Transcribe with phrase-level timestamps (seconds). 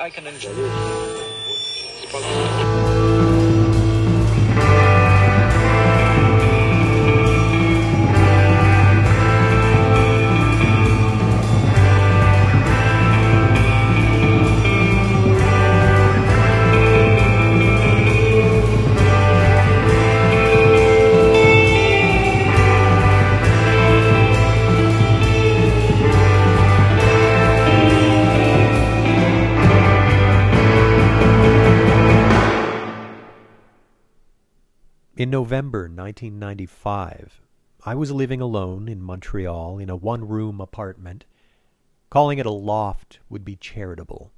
[0.00, 0.50] I, can enjoy
[2.12, 2.87] it.
[35.18, 37.40] In November 1995,
[37.84, 41.24] I was living alone in Montreal in a one room apartment.
[42.08, 44.30] Calling it a loft would be charitable.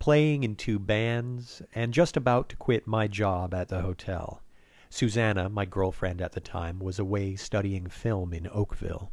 [0.00, 4.42] Playing in two bands, and just about to quit my job at the hotel.
[4.90, 9.12] Susanna, my girlfriend at the time, was away studying film in Oakville.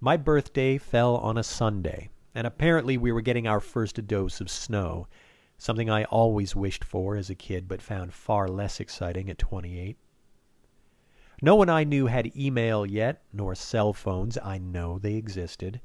[0.00, 4.48] My birthday fell on a Sunday, and apparently we were getting our first dose of
[4.48, 5.06] snow
[5.58, 9.96] something I always wished for as a kid but found far less exciting at 28.
[11.42, 14.38] No one I knew had email yet, nor cell phones.
[14.38, 15.80] I know they existed.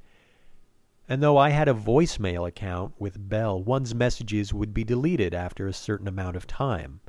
[1.07, 5.67] And though I had a voicemail account with Bell, one's messages would be deleted after
[5.67, 7.01] a certain amount of time.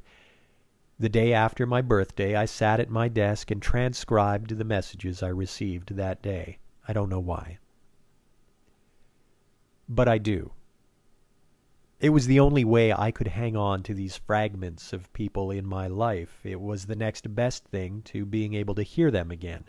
[0.98, 5.28] The day after my birthday, I sat at my desk and transcribed the messages I
[5.28, 6.58] received that day.
[6.89, 7.58] I don't know why.
[9.89, 10.52] But I do.
[12.00, 15.66] It was the only way I could hang on to these fragments of people in
[15.66, 16.40] my life.
[16.42, 19.64] It was the next best thing to being able to hear them again,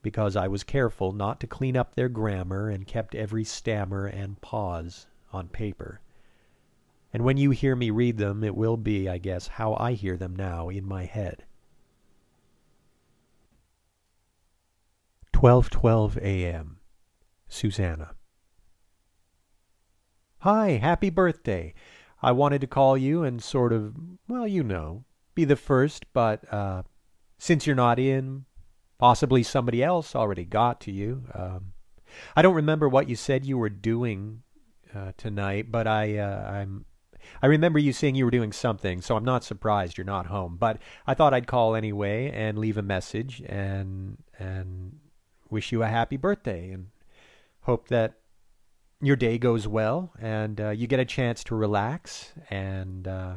[0.00, 4.40] because I was careful not to clean up their grammar and kept every stammer and
[4.40, 6.00] pause on paper.
[7.12, 10.16] And when you hear me read them, it will be, I guess, how I hear
[10.16, 11.44] them now in my head.
[15.32, 16.78] 12:12 a.m.
[17.48, 18.14] Susanna
[20.42, 21.74] Hi, happy birthday.
[22.22, 23.94] I wanted to call you and sort of,
[24.26, 26.84] well, you know, be the first, but uh,
[27.36, 28.46] since you're not in,
[28.96, 31.24] possibly somebody else already got to you.
[31.34, 31.72] Um,
[32.34, 34.40] I don't remember what you said you were doing
[34.94, 36.86] uh, tonight, but I uh, I'm
[37.42, 40.56] I remember you saying you were doing something, so I'm not surprised you're not home.
[40.58, 45.00] But I thought I'd call anyway and leave a message and and
[45.50, 46.86] wish you a happy birthday and
[47.60, 48.19] hope that
[49.00, 53.36] your day goes well and uh, you get a chance to relax and uh,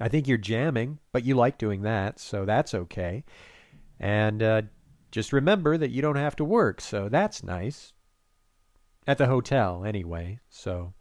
[0.00, 3.24] I think you're jamming, but you like doing that, so that's okay.
[3.98, 4.62] And uh,
[5.10, 7.92] just remember that you don't have to work, so that's nice.
[9.08, 10.92] At the hotel, anyway, so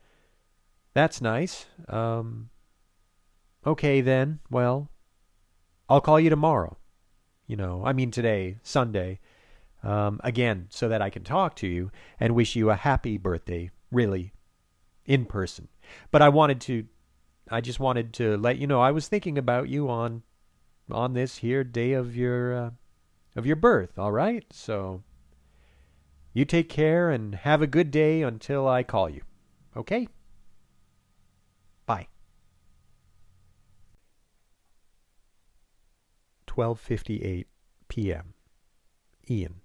[0.93, 1.65] that's nice.
[1.89, 2.49] Um,
[3.65, 4.39] okay, then.
[4.49, 4.89] Well,
[5.89, 6.77] I'll call you tomorrow.
[7.45, 9.19] You know, I mean today, Sunday
[9.87, 13.71] um, again, so that I can talk to you and wish you a happy birthday,
[13.89, 14.33] really,
[15.05, 15.69] in person.
[16.11, 16.85] But I wanted to,
[17.49, 20.23] I just wanted to let you know I was thinking about you on,
[20.91, 22.69] on this here day of your, uh,
[23.37, 23.97] of your birth.
[23.97, 25.03] All right, so
[26.33, 29.21] you take care and have a good day until I call you.
[29.77, 30.09] Okay.
[31.85, 32.07] Bye.
[36.47, 37.45] 12:58
[37.87, 38.33] p.m.
[39.29, 39.61] Ian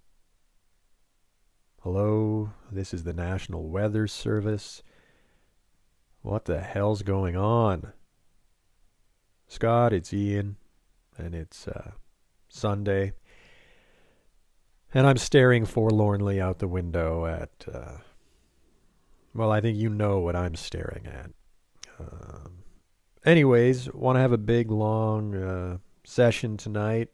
[1.85, 4.85] Hello, this is the National Weather Service.
[6.21, 7.93] What the hell's going on?
[9.49, 10.59] Scott, it's Ian,
[11.19, 11.91] and it's uh,
[12.49, 13.15] Sunday.
[14.95, 17.97] And I'm staring forlornly out the window at, uh,
[19.35, 21.33] well, I think you know what I'm staring at.
[21.99, 22.59] Um,
[23.27, 27.09] anyways, want to have a big, long uh, session tonight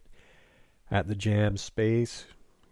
[0.90, 2.26] at the Jam Space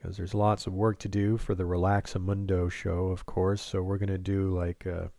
[0.06, 3.60] because there's lots of work to do for the Relax Relaxamundo show, of course.
[3.60, 5.10] So we're going to do like a,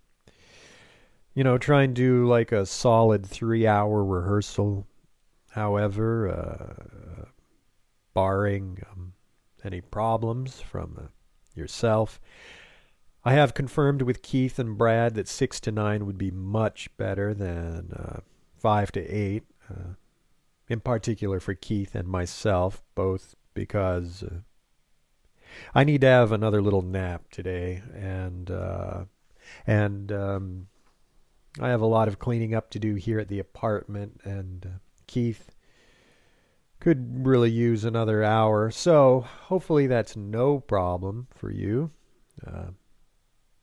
[1.33, 4.87] you know, try and do like a solid three hour rehearsal.
[5.49, 7.25] However, uh,
[8.13, 9.11] barring um,
[9.61, 11.07] any problems from uh,
[11.53, 12.21] yourself,
[13.25, 17.33] I have confirmed with Keith and Brad that six to nine would be much better
[17.33, 18.19] than uh,
[18.55, 19.43] five to eight.
[19.69, 19.95] Uh,
[20.69, 24.39] in particular for Keith and myself, both because uh,
[25.73, 29.05] I need to have another little nap today, and uh,
[29.65, 30.67] and um,
[31.59, 34.77] I have a lot of cleaning up to do here at the apartment, and uh,
[35.07, 35.51] Keith
[36.79, 38.69] could really use another hour.
[38.69, 41.91] So hopefully that's no problem for you.
[42.45, 42.71] Uh,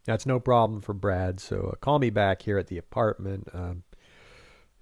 [0.04, 1.40] that's no problem for Brad.
[1.40, 3.84] So uh, call me back here at the apartment um,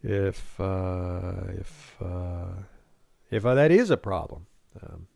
[0.03, 2.63] if uh, if uh,
[3.31, 4.47] if that is a problem.
[4.83, 5.07] Um,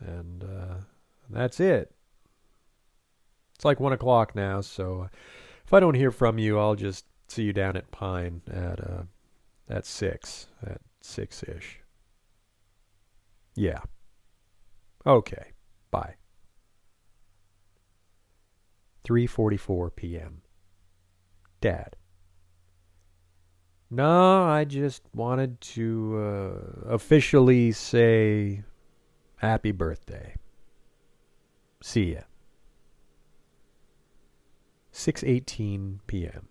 [0.00, 0.44] and
[1.30, 1.92] that's it.
[3.54, 5.08] It's like one o'clock now, so
[5.64, 9.02] If I don't hear from you, I'll just see you down at Pine at uh
[9.68, 11.80] at six at six ish.
[13.54, 13.80] Yeah.
[15.06, 15.52] Okay.
[15.90, 16.16] Bye.
[19.04, 20.42] 3:44 p.m.
[21.60, 21.96] Dad.
[23.90, 28.64] No, I just wanted to uh, officially say
[29.36, 30.34] happy birthday.
[31.94, 32.22] See ya.
[34.92, 36.48] 6:18 p.m.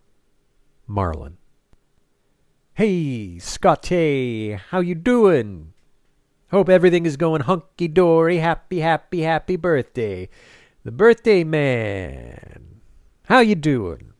[0.88, 1.36] Marlin.
[2.76, 5.74] Hey, Scotty, how you doing?
[6.52, 8.38] Hope everything is going hunky dory.
[8.38, 10.30] Happy, happy, happy birthday,
[10.86, 12.80] the birthday man.
[13.26, 14.14] How you doing?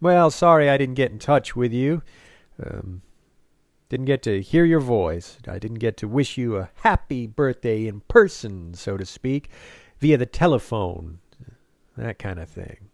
[0.00, 2.00] Well, sorry I didn't get in touch with you.
[2.58, 3.02] Um,
[3.88, 5.38] didn't get to hear your voice.
[5.46, 9.50] I didn't get to wish you a happy birthday in person, so to speak,
[10.00, 11.18] via the telephone.
[11.96, 12.88] That kind of thing.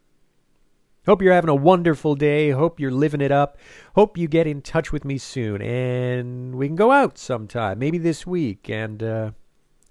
[1.06, 2.50] Hope you're having a wonderful day.
[2.50, 3.56] Hope you're living it up.
[3.94, 7.96] Hope you get in touch with me soon and we can go out sometime, maybe
[7.96, 9.30] this week, and uh,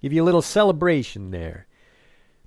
[0.01, 1.65] give you a little celebration there.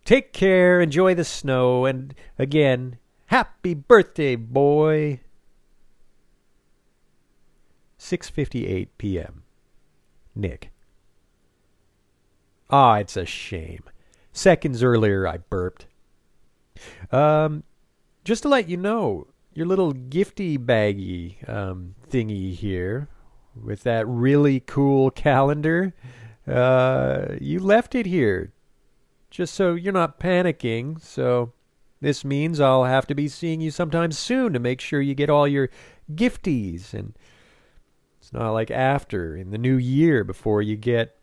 [0.05, 5.20] Take care, enjoy the snow, and again, happy birthday, boy.
[8.02, 9.44] 6:58 p.m.
[10.34, 10.72] Nick.
[12.69, 13.84] Ah, it's a shame.
[14.32, 15.87] Seconds earlier I burped.
[17.12, 17.62] Um
[18.25, 23.08] just to let you know, your little gifty baggy um, thingy here
[23.60, 25.93] with that really cool calendar,
[26.46, 28.52] uh, you left it here
[29.31, 31.00] just so you're not panicking.
[31.02, 31.52] So
[32.00, 35.31] this means I'll have to be seeing you sometime soon to make sure you get
[35.31, 35.69] all your
[36.14, 36.94] gifties.
[36.94, 37.14] And
[38.32, 41.17] not like after in the new year before you get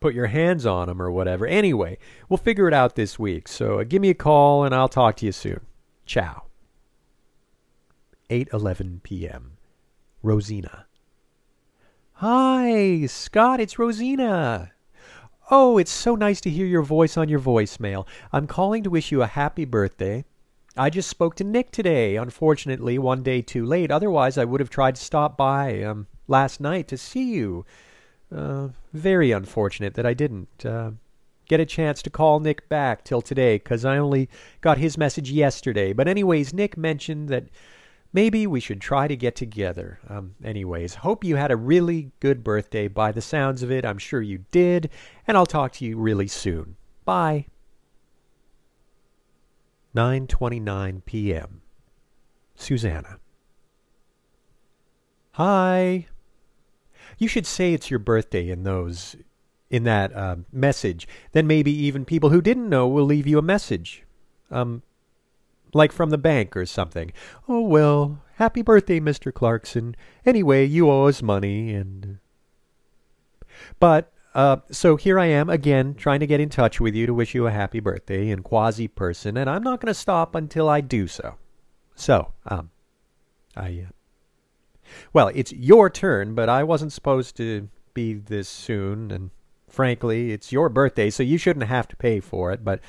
[0.00, 1.46] put your hands on them or whatever.
[1.46, 1.98] Anyway,
[2.28, 3.46] we'll figure it out this week.
[3.46, 5.60] So uh, give me a call and I'll talk to you soon.
[6.06, 6.44] Ciao.
[8.30, 9.58] 8:11 p.m.
[10.22, 10.86] Rosina.
[12.14, 14.72] Hi, Scott, it's Rosina.
[15.50, 18.06] Oh, it's so nice to hear your voice on your voicemail.
[18.32, 20.24] I'm calling to wish you a happy birthday.
[20.76, 23.90] I just spoke to Nick today, unfortunately, one day too late.
[23.90, 27.66] Otherwise, I would have tried to stop by um, last night to see you.
[28.34, 30.64] Uh, very unfortunate that I didn't.
[30.64, 30.92] Uh,
[31.50, 34.28] get a chance to call Nick back till today because I only
[34.60, 35.92] got his message yesterday.
[35.92, 37.46] But, anyways, Nick mentioned that
[38.12, 39.98] maybe we should try to get together.
[40.08, 43.84] Um, anyways, hope you had a really good birthday by the sounds of it.
[43.84, 44.90] I'm sure you did.
[45.26, 46.76] And I'll talk to you really soon.
[47.04, 47.46] Bye.
[49.96, 51.62] 9:29 p.m.
[52.54, 53.18] Susanna.
[55.32, 56.06] Hi.
[57.20, 59.14] You should say it's your birthday in those
[59.70, 63.42] in that uh, message, then maybe even people who didn't know will leave you a
[63.42, 64.02] message.
[64.50, 64.82] Um,
[65.72, 67.12] like from the bank or something.
[67.48, 69.32] Oh, well, happy birthday, Mr.
[69.32, 69.94] Clarkson.
[70.26, 72.18] Anyway, you owe us money and.
[73.78, 77.14] But, uh, so here I am again trying to get in touch with you to
[77.14, 80.68] wish you a happy birthday in quasi person, and I'm not going to stop until
[80.68, 81.36] I do so.
[81.94, 82.70] So, um,
[83.56, 83.86] I.
[83.86, 83.99] Uh,
[85.12, 89.30] well, it's your turn, but I wasn't supposed to be this soon, and
[89.68, 92.64] frankly, it's your birthday, so you shouldn't have to pay for it.
[92.64, 92.80] But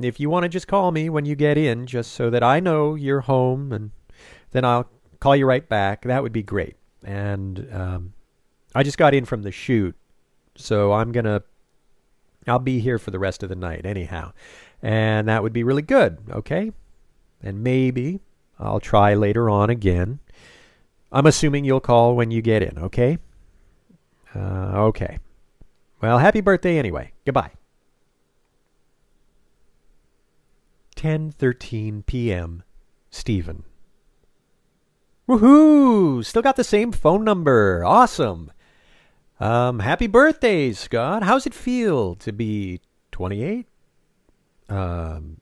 [0.00, 2.60] if you want to just call me when you get in, just so that I
[2.60, 3.90] know you're home, and
[4.52, 4.88] then I'll
[5.20, 6.76] call you right back, that would be great.
[7.04, 8.12] And um,
[8.74, 9.94] I just got in from the shoot,
[10.54, 11.42] so I'm going to.
[12.46, 14.32] I'll be here for the rest of the night, anyhow.
[14.82, 16.72] And that would be really good, okay?
[17.40, 18.18] And maybe
[18.58, 20.18] I'll try later on again.
[21.12, 23.18] I'm assuming you'll call when you get in, okay?
[24.34, 25.18] Uh, okay.
[26.00, 27.12] Well, happy birthday anyway.
[27.26, 27.52] Goodbye.
[30.96, 32.62] 10:13 p.m.
[33.10, 33.64] Stephen.
[35.28, 36.24] Woohoo!
[36.24, 37.84] Still got the same phone number.
[37.84, 38.50] Awesome.
[39.38, 41.22] Um, happy birthday, Scott.
[41.22, 43.66] How's it feel to be 28?
[44.68, 45.40] Um,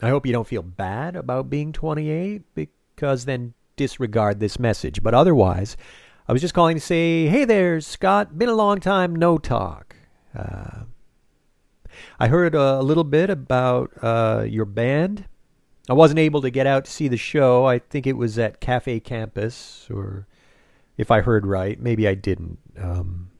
[0.00, 5.02] I hope you don't feel bad about being 28 because then disregard this message.
[5.02, 5.76] But otherwise,
[6.28, 8.38] I was just calling to say, hey there, Scott.
[8.38, 9.96] Been a long time no talk.
[10.36, 10.84] Uh,
[12.18, 15.26] I heard a little bit about uh, your band.
[15.88, 17.66] I wasn't able to get out to see the show.
[17.66, 20.26] I think it was at Cafe Campus, or
[20.96, 22.58] if I heard right, maybe I didn't.
[22.78, 23.30] Um,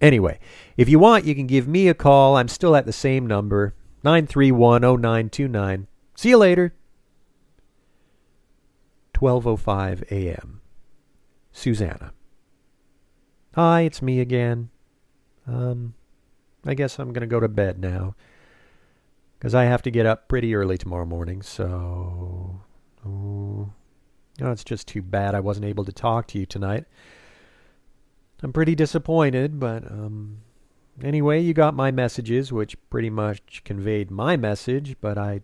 [0.00, 0.40] anyway,
[0.76, 2.36] if you want, you can give me a call.
[2.36, 3.74] I'm still at the same number,
[4.04, 5.86] 9310929.
[6.16, 6.74] See you later.
[9.20, 10.62] 12:05 a.m.
[11.52, 12.14] Susanna.
[13.54, 14.70] Hi, it's me again.
[15.46, 15.92] Um,
[16.64, 18.14] I guess I'm going to go to bed now.
[19.38, 21.42] because I have to get up pretty early tomorrow morning.
[21.42, 22.60] So,
[23.06, 23.70] oh,
[24.40, 26.84] oh, it's just too bad I wasn't able to talk to you tonight.
[28.42, 30.38] I'm pretty disappointed, but um,
[31.02, 34.96] anyway, you got my messages, which pretty much conveyed my message.
[35.00, 35.42] But I,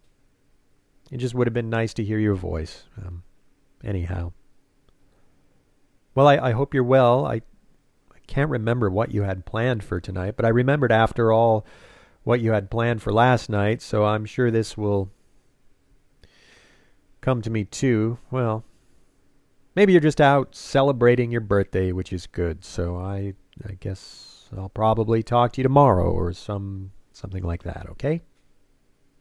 [1.11, 2.85] it just would have been nice to hear your voice.
[3.04, 3.23] Um,
[3.85, 4.33] anyhow,
[6.14, 7.26] well, I, I hope you're well.
[7.26, 11.66] I, I can't remember what you had planned for tonight, but I remembered after all
[12.25, 15.11] what you had planned for last night, so I'm sure this will
[17.21, 18.18] come to me too.
[18.30, 18.64] Well,
[19.75, 22.64] maybe you're just out celebrating your birthday, which is good.
[22.64, 23.35] So I
[23.68, 28.23] I guess I'll probably talk to you tomorrow or some something like that, okay?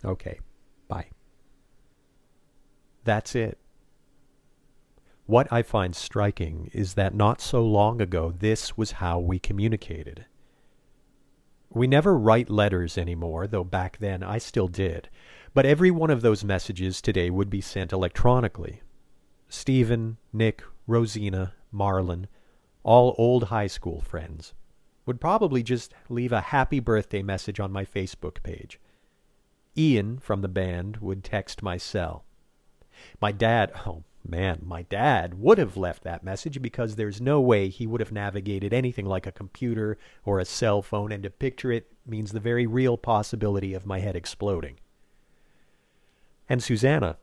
[0.03, 0.39] Okay.
[0.87, 1.07] Bye.
[3.03, 3.57] That's it.
[5.27, 10.25] What I find striking is that not so long ago this was how we communicated.
[11.69, 15.09] We never write letters anymore, though back then I still did.
[15.53, 18.81] But every one of those messages today would be sent electronically.
[19.49, 22.27] Stephen, Nick, Rosina, Marlon,
[22.83, 24.53] all old high school friends,
[25.07, 28.79] would probably just leave a happy birthday message on my Facebook page.
[29.75, 32.25] Ian from the band would text my cell.
[33.19, 37.69] My dad, oh, Man, my dad would have left that message because there's no way
[37.69, 41.71] he would have navigated anything like a computer or a cell phone, and to picture
[41.71, 44.79] it means the very real possibility of my head exploding.
[46.49, 47.17] And Susanna.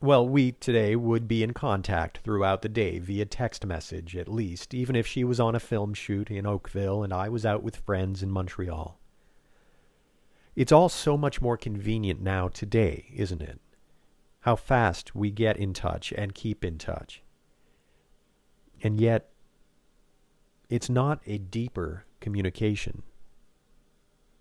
[0.00, 4.72] Well, we today would be in contact throughout the day via text message, at least,
[4.72, 7.76] even if she was on a film shoot in Oakville and I was out with
[7.76, 9.00] friends in Montreal.
[10.54, 13.58] It's all so much more convenient now today, isn't it?
[14.46, 17.20] How fast we get in touch and keep in touch.
[18.80, 19.28] And yet,
[20.70, 23.02] it's not a deeper communication.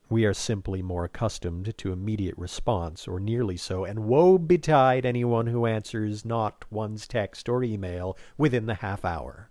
[0.08, 5.48] We are simply more accustomed to immediate response, or nearly so, and woe betide anyone
[5.48, 9.50] who answers not one's text or email within the half hour.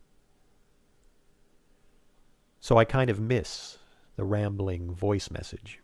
[2.61, 3.79] So I kind of miss
[4.15, 5.81] the rambling voice message.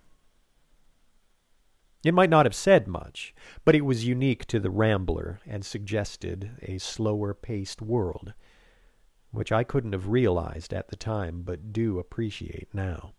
[2.02, 6.52] It might not have said much, but it was unique to the Rambler and suggested
[6.62, 8.32] a slower paced world,
[9.30, 13.12] which I couldn't have realized at the time but do appreciate now.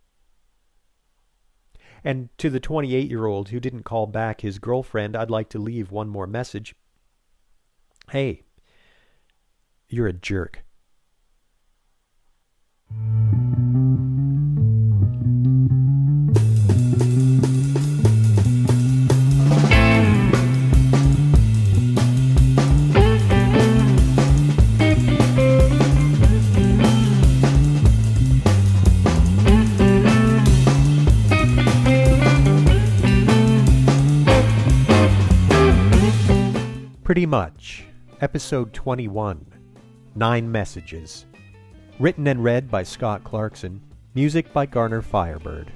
[2.03, 5.59] And to the 28 year old who didn't call back his girlfriend, I'd like to
[5.59, 6.73] leave one more message.
[8.09, 8.41] Hey,
[9.87, 10.65] you're a jerk.
[37.11, 37.83] Pretty much.
[38.21, 39.45] Episode 21
[40.15, 41.25] Nine Messages.
[41.99, 43.81] Written and read by Scott Clarkson.
[44.15, 45.73] Music by Garner Firebird.